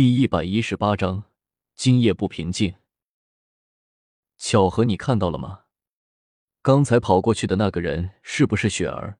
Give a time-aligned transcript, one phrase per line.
[0.00, 1.24] 第一百一十八章，
[1.74, 2.74] 今夜不平静。
[4.38, 5.64] 巧合，你看到了吗？
[6.62, 9.18] 刚才跑过去的那个人是不是雪儿？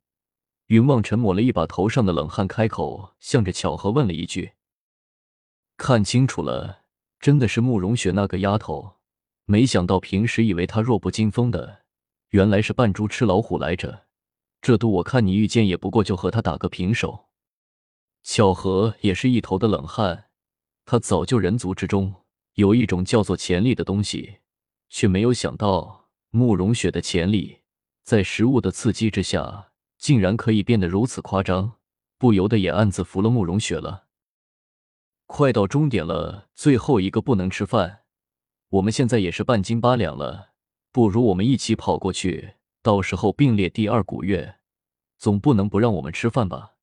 [0.69, 4.53] 云望尘抹了一把头上的冷汗，开口向着巧合问了一句
[5.77, 6.85] ：“看清楚了，
[7.19, 8.97] 真的是慕容雪那个丫头。
[9.45, 11.83] 没想到平时以为她弱不禁风的，
[12.31, 14.07] 原来是扮猪吃老虎来着。
[14.62, 17.27] 这度我看你遇见也不过就和她打个平手。”
[18.25, 20.30] 巧合也是一头的冷汗。
[20.85, 22.15] 他早就人族之中
[22.55, 24.38] 有一种叫做潜力的东西，
[24.88, 27.61] 却没有想到慕容雪的潜力
[28.02, 31.74] 在食物的刺激之下，竟然可以变得如此夸张，
[32.19, 34.07] 不由得也暗自服了慕容雪了。
[35.27, 38.01] 快到终点了，最后一个不能吃饭，
[38.71, 40.51] 我们现在也是半斤八两了，
[40.91, 44.57] 不如我们一起跑过去，到时候并列第二古月，
[45.19, 46.74] 总不能不让我们吃饭吧？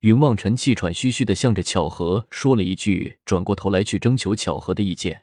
[0.00, 5.22] 云望尘气喘吁吁的向着巧合说了一句，转过头来去征求巧合的意见。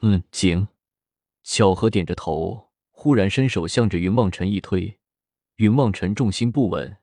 [0.00, 0.68] 嗯，行。
[1.42, 4.98] 巧合点着头，忽然伸手向着云望尘一推，
[5.56, 6.96] 云望尘重心不稳，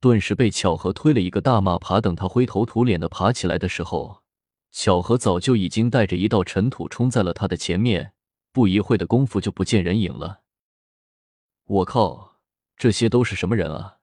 [0.00, 2.00] 顿时被巧合推了一个大马爬。
[2.00, 4.22] 等他灰头土脸的爬起来的时候，
[4.70, 8.14] 巧合早就已经带着一道尘土冲在了他的前面，
[8.50, 10.40] 不一会的功夫就不见人影了。
[11.66, 12.40] 我靠，
[12.78, 13.98] 这些都是什么人啊？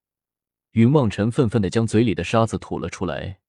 [0.72, 3.40] 云望尘愤愤的将嘴里的沙子吐了出来，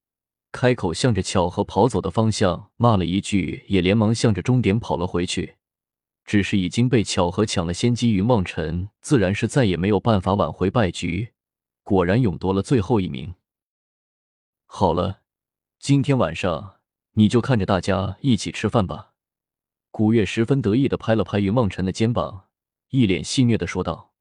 [0.53, 5.57] 开口向着巧合跑走的方向骂了一句，也连忙向着终点跑了回去。
[6.25, 11.33] 只是已经被巧合抢了先机，云望尘自然是再也没有办法挽回败局，
[11.83, 13.35] 果然勇夺了最后一名。
[14.65, 15.21] 好了，
[15.79, 16.77] 今天晚上
[17.15, 19.15] 你就看着大家一起吃饭吧。
[19.91, 22.47] 古月十分得意的拍了拍云望尘的肩膀，
[22.91, 24.15] 一脸戏谑的说道：“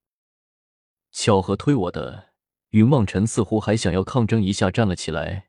[1.12, 2.29] 巧合推我的。”
[2.70, 5.48] 云望尘似乎还想要抗争一下，站了起来，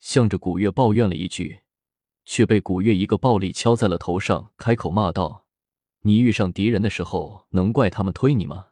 [0.00, 1.60] 向着古月抱怨了一句，
[2.24, 5.44] 却被古月一个暴力敲在了头上，开口骂道
[6.02, 8.68] ：“你遇上敌人的时候，能怪他们推你吗？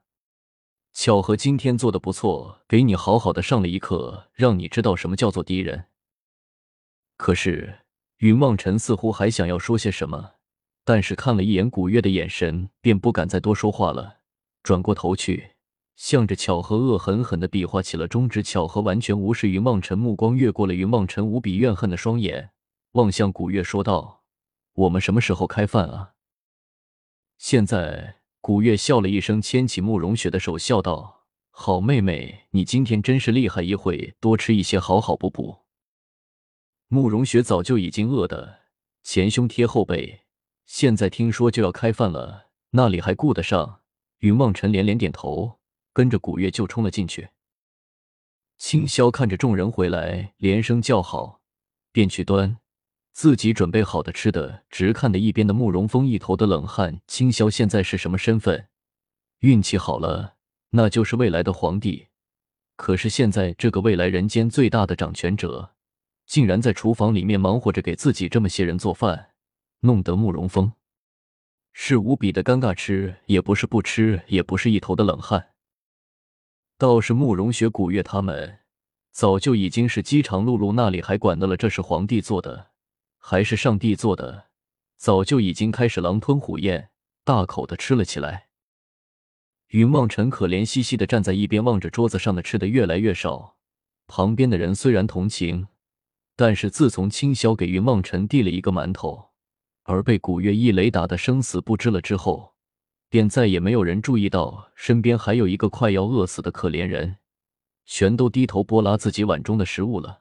[0.92, 5.86] 巧合今天做的不错，给你好好的上了一课，让你知道什么叫做敌人。”
[7.18, 7.80] 可是
[8.18, 10.36] 云望尘似乎还想要说些什么，
[10.84, 14.20] 但是看了一眼古月的眼神，便不敢再多说话了，
[14.62, 15.49] 转过头去。
[16.00, 22.52] 向着巧合恶狠狠地比划起了中指，巧合完全无视云望尘目光，越过了云望尘无比怨恨的双眼，
[22.92, 24.22] 望向古月说道
[24.72, 26.14] ：“我们什么时候开饭啊？”
[27.36, 35.66] 现在，古月笑了一声，牵起慕容雪的手，笑道：“好妹妹，你今天真是厉害，一会多吃一些，好好补补。”
[36.88, 38.60] 慕容雪早就已经饿得
[39.02, 40.22] 前胸贴后背，
[40.64, 43.82] 现在听说就要开饭了，那里还顾得上？
[44.20, 45.59] 云望尘连连点头。
[45.92, 47.28] 跟着古月就冲了进去。
[48.56, 51.40] 青霄看着众人回来，连声叫好，
[51.92, 52.58] 便去端
[53.12, 57.00] 自己准备好的吃的，直看的一边的慕容峰一头的冷汗。
[57.06, 58.68] 青霄现在是什么身份？
[59.40, 60.36] 运气好了，
[60.70, 62.08] 那就是未来的皇帝。
[62.76, 65.74] 可是现在这个未来人间最大的掌权者，
[66.26, 69.30] 竟然在厨房里面忙活着给自己这么些人做饭，
[69.80, 70.72] 弄得慕容峰
[71.72, 75.49] 是无比的尴尬，吃也不是，不吃也不是，一头的冷汗。
[76.80, 78.60] 倒是慕容雪、古月他们，
[79.10, 82.68] 早就已经是饥肠辘辘，那里还管得了这是皇帝做的，
[83.18, 84.46] 还是上帝做的？
[84.96, 86.88] 早就已经开始狼吞虎咽，
[87.22, 88.46] 大口的吃了起来。
[89.68, 93.56] 云望尘可怜兮兮的站在一边，望着桌子上的吃的越来越少。
[94.06, 95.66] 旁边的人虽然同情，
[96.34, 99.32] 但是自从青霄给云望尘递了一个馒头，
[99.82, 102.54] 而被古月一雷打的生死不知了之后。
[103.10, 107.16] 便再也没有人注意到身边还有一个快要饿死的可怜人，
[107.84, 110.20] 全都低头剥拉自己碗中的食物了。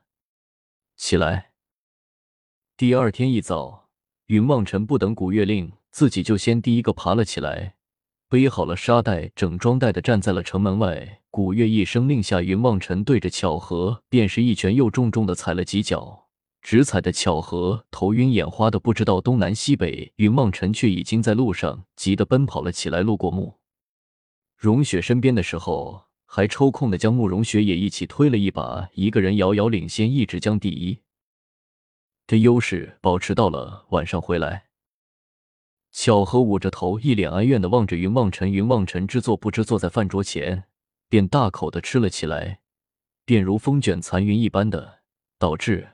[0.97, 1.51] 起来。
[2.75, 3.89] 第二天一早，
[4.25, 7.75] 云望尘不等古月令，自己就先第一个爬了起来，
[8.27, 11.21] 背好了沙袋，整装待的站在了城门外。
[11.29, 16.28] 古月一声令下，云望尘对着巧合便是一拳，又重重的踩了几脚。
[16.61, 23.01] 直踩的巧合头晕眼花的不知道东南西北，云望尘却已经在路上急得奔跑了起来。
[23.01, 23.59] 路过慕
[24.57, 30.99] 容雪身边的时候，还抽空的将慕容雪也一起推了一把，一个人遥遥领先，一直将第一
[32.27, 34.65] 的优势保持到了晚上回来。
[35.91, 38.51] 巧合捂着头，一脸哀怨的望着云望尘。
[38.51, 40.65] 云望尘知作不知，坐在饭桌前
[41.07, 42.59] 便大口的吃了起来，
[43.25, 44.99] 便如风卷残云一般的
[45.39, 45.93] 导致。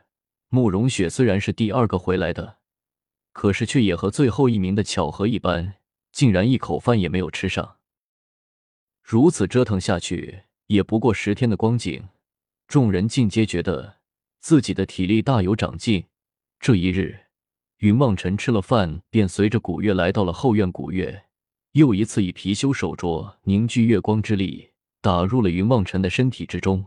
[0.55, 2.59] 慕容雪虽然是第二个回来的，
[3.33, 5.73] 可是却也和最后一名的巧合一般，
[6.13, 7.75] 竟然一口饭也没有吃上。
[9.03, 12.07] 如此折腾下去，也不过十天的光景，
[12.69, 13.97] 众人尽皆觉得
[14.39, 16.05] 自己的体力大有长进，
[16.61, 17.25] 这一日，
[17.79, 20.71] 云望尘吃了饭，便随着古月来到了后院。
[20.71, 21.25] 古月
[21.73, 24.69] 又一次以貔貅手镯凝聚月光之力，
[25.01, 26.85] 打入了云望尘的身体之中。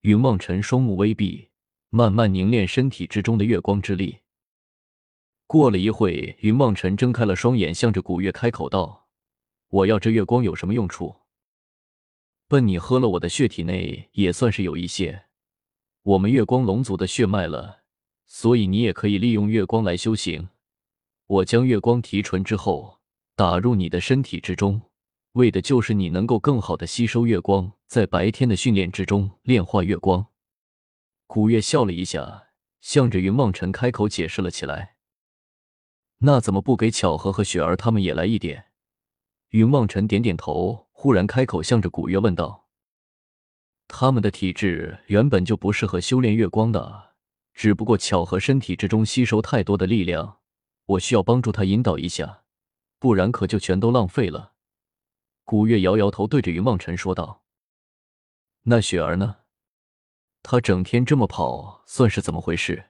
[0.00, 1.49] 云望尘双目微闭，
[1.90, 4.20] 慢慢凝练身体之中的月光之力。
[5.46, 9.08] 过了一会，云梦辰睁开了双眼，向着古月开口道
[9.68, 11.16] ：“我要这月光有什么用处？
[12.48, 15.24] 笨，你喝了我的血，体内也算是有一些
[16.02, 17.78] 我们月光龙族的血脉了。”
[18.32, 20.50] 所以你也可以利用月光来修行。
[21.26, 23.00] 我将月光提纯之后，
[23.34, 24.80] 打入你的身体之中，
[25.32, 30.29] 为的就是你能够更好的吸收月光，在白天的训练之中炼化月光。
[31.32, 32.48] 古月笑了一下，
[32.80, 34.96] 向着云望尘开口解释了起来。
[36.18, 38.72] 那怎么不给巧合和雪儿他们也来一点？
[39.50, 42.66] 云望尘点点头，忽然开口向着古月问道
[43.86, 47.12] ：“他们的体质原本就不适合修炼月光的。”
[47.54, 50.40] 只不过巧合身体之中吸收太多的力量，
[50.86, 52.42] 我需要帮助他引导一下，
[52.98, 54.54] 不然可就全都浪费了。
[55.44, 57.44] 古月摇摇头，对着云望尘说道
[58.66, 59.36] ：“那雪儿呢？
[60.42, 62.86] 他整天这么跑，算是怎么回事？”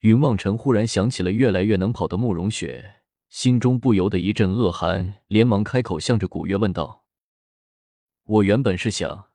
[0.00, 2.96] 云望尘忽然想起了越来越能跑的慕容雪，
[3.28, 7.04] 心中不由得一阵恶寒，连忙开口向着古月问道
[8.24, 9.30] ：“我原本是想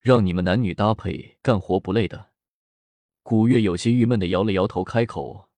[0.00, 2.30] 让你们男女搭配，干活不累的。”
[3.22, 5.48] 古月有些郁闷的摇了摇头，开口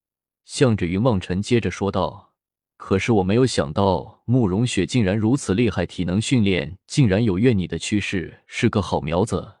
[0.43, 2.33] 向着云望尘接着说道
[2.77, 9.58] ：“可是我没有想到慕容雪竟然如此厉害，体能训练竟然有越你的趋势，是个好苗子。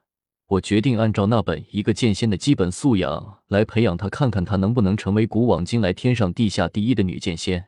[0.49, 7.67] 我决定按照那本一个剑仙的基本素养来培养她，看看她能不能成为古往今来天上地下第一的女剑仙。”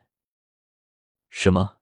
[1.30, 1.76] 什么？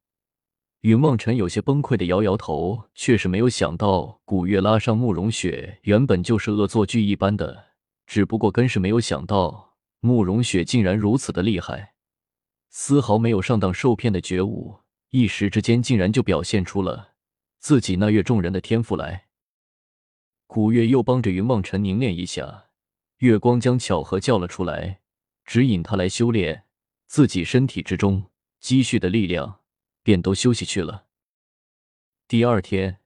[0.83, 7.71] 云望尘有些崩溃的摇摇头，却是没有想到古月拉上慕容雪，原本就是恶作剧一般的。
[8.07, 11.95] 只不过，更是没有想到慕容雪竟然如此的厉害，
[12.69, 17.13] 丝毫没有上当受骗的觉悟，一时之间竟然就表现出了
[17.59, 19.29] 自己那月众人的天赋来。
[20.53, 22.65] 古月又帮着云梦尘凝练一下，
[23.19, 24.99] 月光将巧合叫了出来，
[25.45, 26.65] 指引他来修炼
[27.07, 28.25] 自己身体之中
[28.59, 29.61] 积蓄的力量，
[30.03, 31.05] 便都休息去了。
[32.27, 32.99] 第二天，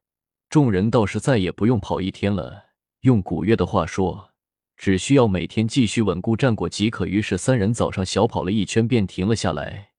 [0.49, 2.69] 众人倒是再也不用跑一天了。
[3.03, 4.31] 用古月的话说。
[4.77, 7.07] 只需要每天继续稳固战果即可。
[7.07, 9.91] 于是三人早上小跑了一圈，便停了下来。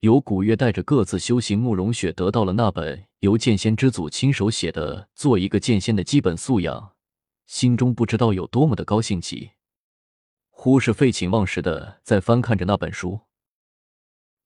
[0.00, 6.76] 由古月带着各自修行，慕容雪得到了那本由剑仙之祖亲手写的《做一个剑仙的基本素养》，
[7.46, 9.52] 心中不知道有多么的高兴极。
[10.50, 13.20] 忽是废寝忘食的在翻看着那本书。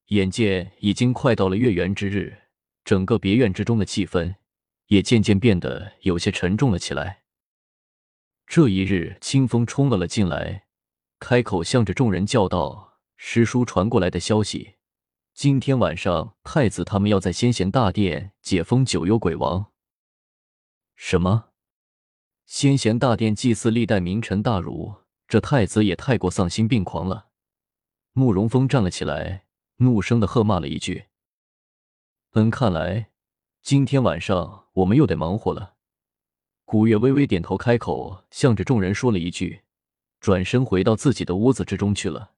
[0.06, 2.44] 眼见已经快到了月圆之日，
[2.84, 4.36] 整个别院之中的气氛
[4.86, 7.24] 也渐渐变得有些沉重了起来。
[8.46, 10.64] 这一日，清风冲了了进来，
[11.18, 14.76] 开口向着众人叫道：“师叔传过来的消息，
[15.34, 19.70] 今天晚上太子他们要在先贤大殿解封九幽鬼王。”
[20.96, 21.50] 什么？
[22.48, 24.94] 先贤大殿祭祀历代名臣大儒，
[25.28, 27.26] 这太子也太过丧心病狂了！
[28.14, 29.44] 慕容峰站了起来，
[29.76, 31.04] 怒声的喝骂了一句
[32.32, 33.10] ：“嗯，看来
[33.62, 35.74] 今天晚上我们又得忙活了。”
[36.64, 39.60] 古月微微点头，开口向着众人说了一句，
[40.18, 42.30] 转身回到自己的屋子之中去了。